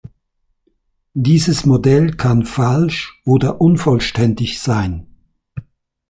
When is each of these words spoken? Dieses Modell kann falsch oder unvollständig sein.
Dieses 1.13 1.67
Modell 1.67 2.13
kann 2.15 2.43
falsch 2.47 3.21
oder 3.23 3.61
unvollständig 3.61 4.59
sein. 4.59 5.05